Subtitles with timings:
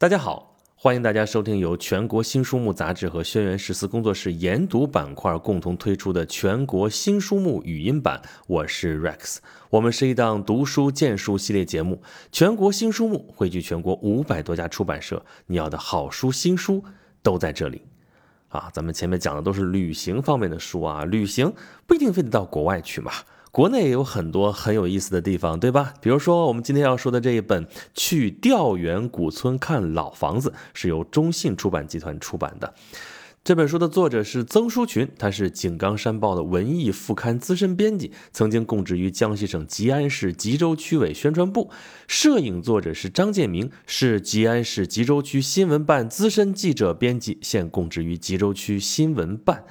[0.00, 8.18] 大家好，欢迎大家收听由全国新书目杂志和轩辕十四工作室研读板块共同推出的全国新书目语音版。
[8.46, 12.00] 我是 Rex，我们是一档读书荐书系列节目。
[12.32, 16.82] 全国新书目汇聚全国五百多家出版社，你要的好书新书
[17.22, 17.82] 都在这里。
[18.48, 21.52] 啊，咱们前面讲的都是旅行方面的书啊，旅行
[21.86, 23.12] 不一定非得到国外去嘛。
[23.52, 25.94] 国内也有很多很有意思的地方，对吧？
[26.00, 32.72] 比如说我们今天要说的这一本《去调园古村看老房子》，是由中信出版集团出版的。
[33.42, 41.70] 这本书的作者是曾书群，他是《井冈山报》的文艺副刊资深编辑，曾经供职于江西省吉安市吉州区委宣传部。
[42.06, 49.64] 摄影作者是张建明，是吉安市吉州区新闻办资深记者编辑，现供职于吉州区新闻办。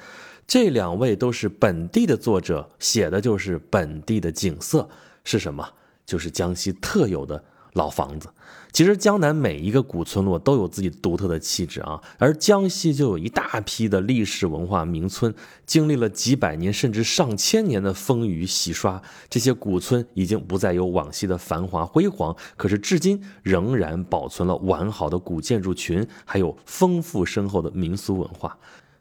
[0.50, 4.88] 这两位都是本地的作者，写的就是本地的景色
[5.22, 5.64] 是什么？
[6.04, 7.40] 就是江西特有的
[7.74, 8.28] 老房子。
[8.72, 15.32] 其实江南每一个古村落都有自己独特的气质啊，而江西就有一大批的历史文化名村，
[15.66, 28.58] 经历了几百年甚至上千年的风雨洗刷，这些古村已经不再有往昔的繁华辉煌，可是至今仍然保存了完好的古建筑群，还有丰富深厚的民俗文化。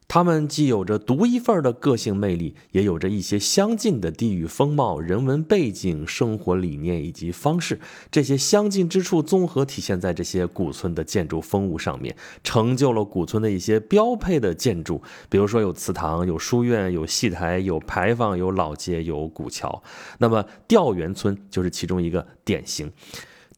[0.09, 7.79] 他们既有着独一份的个性魅力，也有着一些相近的地域风貌、人文背景、生活理念以及方式。
[8.09, 14.99] 这些相近之处综合体现在这些古村的建筑风物上面，成就了古村的一些标配的建筑。
[15.29, 19.83] 比如说有祠堂、有书院、有戏台、有牌坊、有老街、有古桥。
[20.17, 22.91] 那么调园村就是其中一个典型。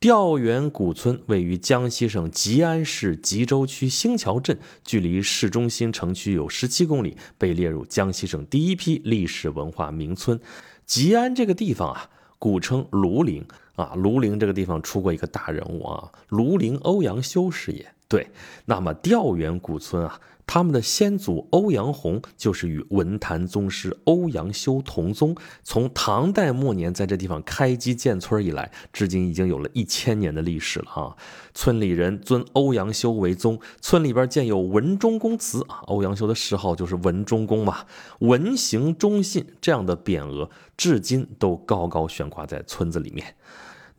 [0.01, 10.39] 调园古村位于江西省吉安市吉州区星桥镇，距离市中心城区有十七公里，被列入江西省第一批历史文化名村。
[10.87, 17.93] 吉安这个地方啊，古称庐陵啊，庐陵这个地方出过一个大人物啊，庐陵欧阳修是也。
[18.11, 18.27] 对，
[18.65, 20.19] 那么调元古村啊。
[20.47, 31.15] 他们的先祖欧阳宏就是与文坛宗师欧阳修同宗，从唐代末年在这地方开基建村以来，至今已经有了一千年的历史了啊！
[31.53, 37.85] 村里人尊欧阳修为宗，村里边建有文忠公祠啊，欧阳修的谥号就是文忠公嘛，
[38.19, 43.35] 文行忠信这样的匾额，至今都高高悬挂在村子里面。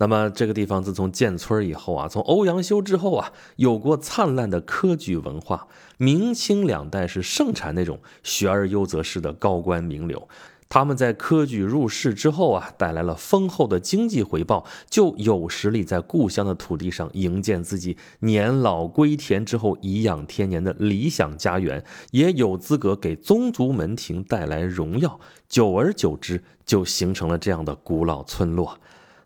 [0.03, 5.69] 那么这个地方自从建村以后啊，从欧阳修之后啊，有过灿烂的科举文化。
[5.97, 10.29] 明清两代是盛产那种学而优则仕的高官名流，
[10.69, 25.21] 他们在科举入仕之后啊，带来了丰厚的经济回报，就有实力在故乡的土地上营建自己年老归田之后颐养天年的理想家园，也有资格给宗族门庭带来荣耀。
[25.49, 28.77] 久而久之，就形成了这样的古老村落。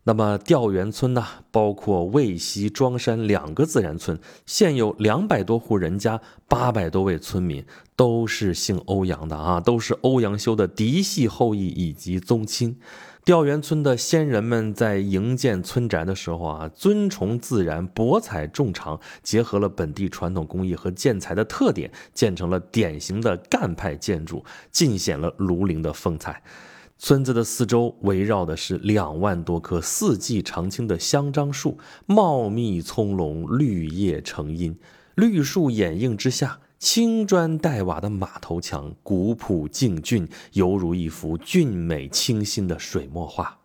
[0.08, 7.64] 那么调园村呢，包括渭西、庄山两个自然村，现有两百多户人家，八百多位村民，
[7.96, 12.78] 都是姓欧阳的啊，都是欧阳修的嫡系后裔以及宗亲。
[13.24, 26.40] 调园村的先人们在营建村宅的时候啊，尊崇自然，博采众长，结合了本地传统工艺和建材的特点，建成了典型的赣派建筑，尽显了庐陵的风采。
[26.98, 34.76] 村子的四周围绕的是两万多棵四季常青的香樟树，茂密葱茏，绿叶成荫。
[35.14, 43.58] 绿树掩映之下，青砖黛瓦的马头墙，古朴静俊，犹如一幅俊美清新的水墨画。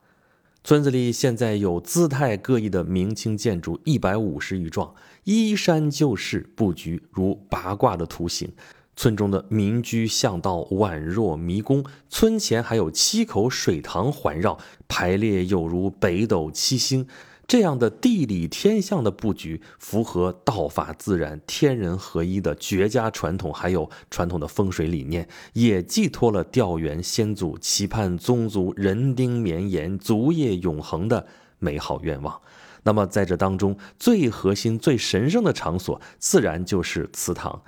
[0.64, 4.94] 村子里现在有姿态各异的明清建筑一百五十余幢，
[5.24, 8.52] 依山就势，布局如八卦的图形。
[8.96, 14.58] 村中的民居巷道宛若迷宫，村前还有七口水塘环绕，
[14.88, 17.08] 排列有如北斗七星。
[17.48, 31.28] 这样的地理天象的布局，符合道法自然、天人合一的绝佳传统，还有传统的风水理念，也寄托了调园先祖期盼宗族人丁绵延、族业永恒的
[31.60, 32.40] 美好愿望。
[32.84, 37.62] 那么，在这当中，最核心、最神圣的场所，自然就是祠堂。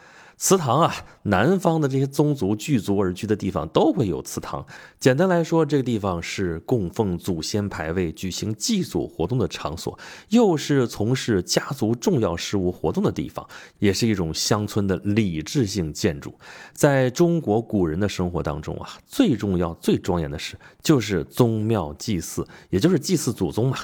[0.43, 4.65] 祠堂啊，南方的这些宗族聚族而居的地方都会有祠堂。
[4.99, 9.97] 简单来说，这个地方是供奉祖先牌位、举行祭祖活动的场所，
[10.31, 13.47] 又是从事家族重要事务活动的地方，
[13.79, 16.37] 也是一种乡村的礼制性建筑。
[16.73, 23.77] 在中国古人的生活当中啊，最重要、最庄严的事就是宗庙祭祀，也就是祭祀祖宗嘛。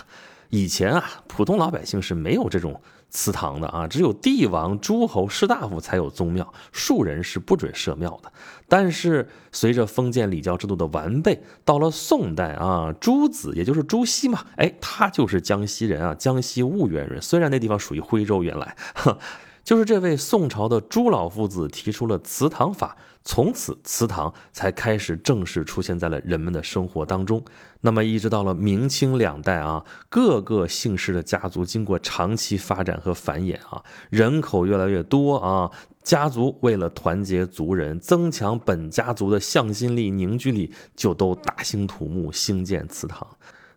[0.50, 8.32] 以前啊，普通老百姓是没有这种祠堂的啊，只有帝王、诸侯、士大夫才有宗庙，庶人是不准设庙的。
[8.68, 18.76] 但是随着封建礼教制度的完备，到了宋代啊，朱子也就是朱熹嘛，哎，他就是江西人啊，江西婺源人，虽然那地方属于徽州，原来。
[19.70, 27.46] 就是这位宋朝的朱老夫子提出了祠堂法，从此祠堂才开始正式出现在了人们的生活当中。
[27.82, 35.70] 那么一直到了明清两代啊，各个姓氏的家族经过长期发展和繁衍啊，人口越来越多啊，
[36.02, 43.28] 家族为了团结族人，增强本家族的向心力、凝聚力，就都大兴土木兴建祠堂。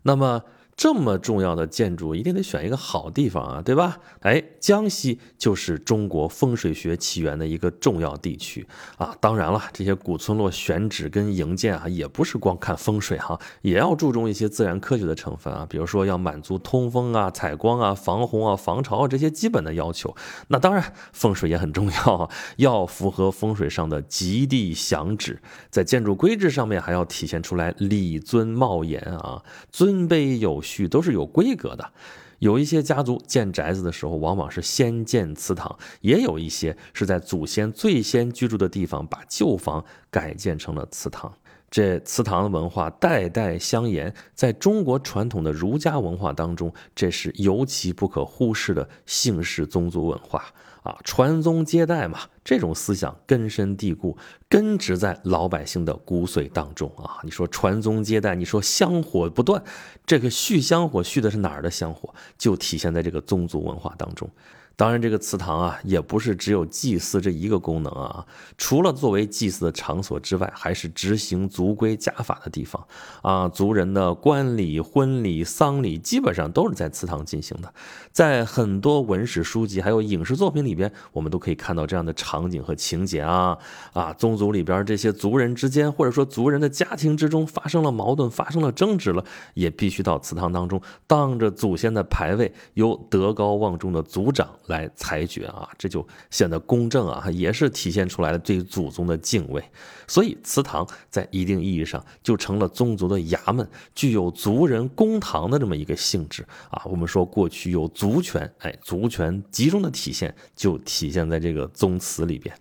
[0.04, 0.42] 那么。
[0.74, 3.98] 这么重要的建筑，一定得选一个好地方啊，对吧？
[4.20, 8.66] 哎，江西就是中国风水学起源的一个重要地区
[8.96, 9.14] 啊。
[9.20, 15.66] 当然了，这些古村落选址跟营建啊，也不是光看风水哈，也要注重一些自然科学的成分啊。
[15.68, 20.16] 比如说要满足通风啊、采光啊、防洪啊、防潮啊这些基本的要求。
[20.48, 25.40] 那当然，风水也很重要啊， 要符合风水上的吉地祥址，
[25.70, 30.61] 在建筑规制上面还要体现出来礼尊茂严啊，尊卑有。
[30.62, 31.92] 序都是有规格的，
[32.38, 41.32] 有一些家族建宅子的时候，往往是先建祠堂，也有一些是在祖先最先居住的地方把旧房改建成了祠堂。
[41.72, 50.44] 这祠堂的文化代代相沿，在中国传统的儒家文化当中，这是尤其不可忽视的姓氏宗族文化
[50.82, 50.98] 啊！
[51.02, 54.18] 传宗接代嘛，这种思想根深蒂固，
[54.50, 57.16] 根植在老百姓的骨髓当中啊！
[57.24, 59.64] 你说传宗接代，你说香火不断，
[60.04, 62.14] 这个续香火续的是哪儿的香火？
[62.36, 64.28] 就体现在这个宗族文化当中。
[64.74, 68.26] 当然，这个祠堂啊，也不是只有祭祀这一个功能啊。
[68.56, 72.84] 除了作为祭祀的场所之外，还是执行族规家法的地方
[73.22, 73.48] 啊。
[73.48, 77.72] 族人的官礼、婚礼、丧礼，基本上都是在祠堂进行的。
[78.10, 83.56] 在很多文史书籍还有影视作品里边，我们都可以看到这样的场景和情节啊
[83.92, 84.12] 啊！
[84.14, 89.24] 宗族里边这些族人之间，或者说族人的家庭之中发生了矛盾、发生了争执了，
[89.54, 94.48] 也必须到祠堂当中，当着祖先的牌位，由德高望重的族长。
[94.66, 99.62] 来裁决啊，这就显得公正啊，也是体现出来了对祖宗的敬畏。
[100.06, 106.82] 所以祠堂在一定意义上就成了宗族的衙门，具有族人公堂的这么一个性质啊。
[106.84, 112.54] 我们说过去有族权，哎，族权集中的体现就体现在这个宗祠里边。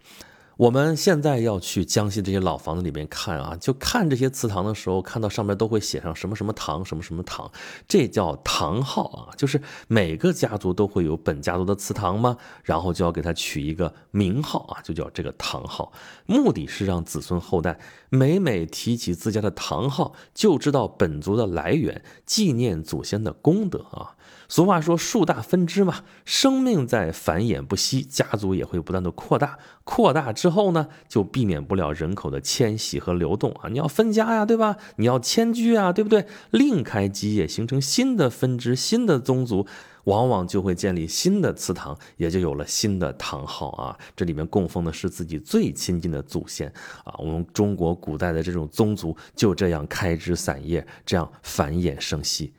[0.57, 7.51] 我们现在要去江西这些老房子里面看啊，就看这些祠堂的时候，看到上面都会写上什么什么堂，什么什么堂，
[7.88, 15.92] 这叫堂号啊，就是每个家族都会有本家族的祠堂嘛，然后就要给它取一个名号啊，就叫这个堂号，
[16.27, 24.15] 目的是让子孙后代每每提起自家的堂号，就知道本族的来源，纪念祖先的功德啊。
[24.51, 29.57] 俗话说树大分枝嘛，生命在繁衍不息，家族也会不断的扩大。
[29.86, 33.69] 扩大之后呢，就避免不了人口的迁徙和流动啊。
[33.69, 34.75] 你要分家呀，对吧？
[34.98, 36.25] 你要迁居啊，对不对？
[36.50, 39.65] 另开基业，形成新的分支、新的宗族，
[40.03, 43.98] 往往就会建立新的祠堂，也就有了新的堂号啊。
[44.18, 46.68] 这里面供奉的是自己最亲近的祖先
[47.06, 47.15] 啊。
[47.19, 52.51] 我们中国古代的这种宗族就这样开枝散叶，这样繁衍生息。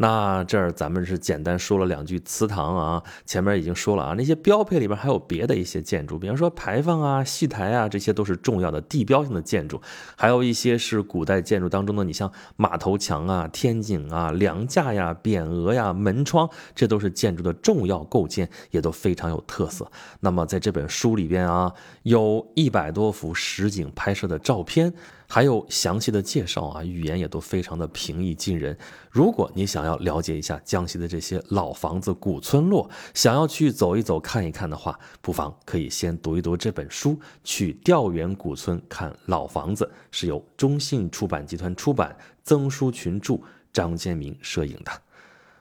[0.00, 9.80] 那这儿咱们是简单说了两句祠堂啊，前面已经说了啊，那些标配里边还有别的一些建筑，比方说牌坊啊、戏台啊，这些都是重要的地标性的建筑，
[10.16, 19.90] 还有一些是古代建筑当中的，你像马头墙啊、天井啊、梁架呀、匾额呀、门窗，这都是建筑的重要构件，也都非常有特色。
[20.20, 21.72] 那么在这本书里边啊，
[22.04, 24.94] 有一百多幅实景拍摄的照片。
[25.30, 28.76] 还有详细的介绍啊，语言也都非常的平易近人。
[29.10, 43.38] 如果你想要了解一下江西的这些老房子、古村落，想要去走一走、看一看的话，不妨可以先读一读这本书，去调研古村看老房子，是由中信出版集团出版，曾书群著，
[43.70, 44.90] 张建明摄影的。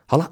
[0.06, 0.32] 好了。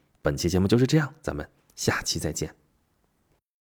[0.21, 2.60] 本期节目就是这样，咱们下期再见。